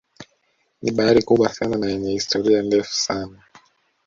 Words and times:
Ni 0.81 0.91
bahari 0.95 1.21
kubwa 1.27 1.49
sana 1.57 1.75
na 1.77 1.87
yenye 1.91 2.11
historia 2.11 2.61
ndefu 2.61 2.93
sana 2.93 3.37